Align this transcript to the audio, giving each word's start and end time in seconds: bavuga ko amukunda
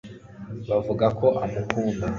bavuga 0.69 1.05
ko 1.19 1.27
amukunda 1.43 2.05